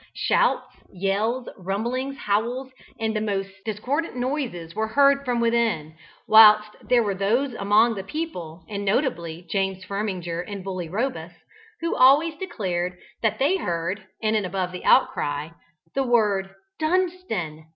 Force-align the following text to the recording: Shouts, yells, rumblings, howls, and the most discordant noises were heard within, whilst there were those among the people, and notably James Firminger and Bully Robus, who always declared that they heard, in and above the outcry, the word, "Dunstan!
Shouts, 0.15 0.77
yells, 0.91 1.47
rumblings, 1.55 2.17
howls, 2.17 2.71
and 2.99 3.15
the 3.15 3.21
most 3.21 3.51
discordant 3.65 4.15
noises 4.15 4.73
were 4.73 4.87
heard 4.87 5.19
within, 5.39 5.95
whilst 6.27 6.71
there 6.81 7.03
were 7.03 7.13
those 7.13 7.53
among 7.53 7.93
the 7.93 8.03
people, 8.03 8.63
and 8.67 8.83
notably 8.83 9.45
James 9.47 9.83
Firminger 9.85 10.41
and 10.41 10.63
Bully 10.63 10.89
Robus, 10.89 11.33
who 11.81 11.95
always 11.95 12.33
declared 12.35 12.97
that 13.21 13.37
they 13.37 13.57
heard, 13.57 14.03
in 14.21 14.33
and 14.33 14.43
above 14.43 14.71
the 14.71 14.83
outcry, 14.85 15.49
the 15.93 16.01
word, 16.01 16.49
"Dunstan! 16.79 17.67